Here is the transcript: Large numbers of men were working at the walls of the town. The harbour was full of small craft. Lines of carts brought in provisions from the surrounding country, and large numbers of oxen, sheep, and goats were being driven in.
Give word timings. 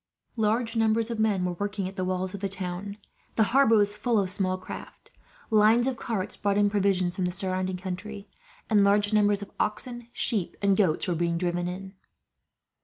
Large 0.35 0.75
numbers 0.75 1.11
of 1.11 1.19
men 1.19 1.45
were 1.45 1.51
working 1.53 1.87
at 1.87 1.95
the 1.95 2.03
walls 2.03 2.33
of 2.33 2.39
the 2.39 2.49
town. 2.49 2.97
The 3.35 3.43
harbour 3.53 3.75
was 3.75 3.95
full 3.95 4.17
of 4.17 4.31
small 4.31 4.57
craft. 4.57 5.11
Lines 5.51 5.85
of 5.85 5.95
carts 5.95 6.35
brought 6.35 6.57
in 6.57 6.71
provisions 6.71 7.17
from 7.17 7.25
the 7.25 7.31
surrounding 7.31 7.77
country, 7.77 8.27
and 8.67 8.83
large 8.83 9.13
numbers 9.13 9.43
of 9.43 9.51
oxen, 9.59 10.07
sheep, 10.11 10.57
and 10.59 10.75
goats 10.75 11.07
were 11.07 11.13
being 11.13 11.37
driven 11.37 11.67
in. 11.67 11.93